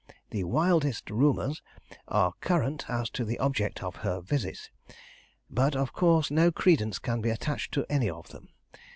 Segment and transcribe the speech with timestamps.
[0.31, 1.61] "The wildest rumours
[2.07, 4.71] are current as to the object of her visit,
[5.47, 8.49] but of course no credence can be attached to any of them.